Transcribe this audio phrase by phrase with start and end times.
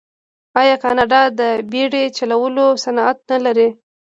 [0.61, 1.41] آیا کاناډا د
[1.71, 3.69] بیړۍ چلولو صنعت نلري؟